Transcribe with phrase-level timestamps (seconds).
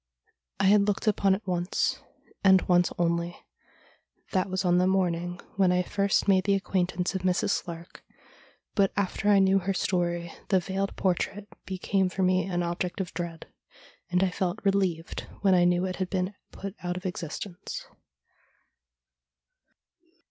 [0.59, 2.01] I had looked upon it once,
[2.43, 3.37] and once only.
[4.31, 7.51] That was on the morning when I first made the ac quaintance of Mrs.
[7.61, 7.97] Slark,
[8.73, 13.13] but after I knew her story the veiled portrait became for me an object of
[13.13, 13.45] dread,
[14.09, 17.85] and I felt relieved when I knew it had been put out of existence.